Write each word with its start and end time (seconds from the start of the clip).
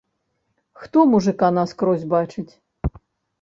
Хто 0.83 1.03
мужыка 1.11 1.47
наскрозь 1.59 2.09
бачыць? 2.15 2.49